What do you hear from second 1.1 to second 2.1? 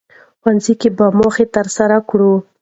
موخې ترلاسه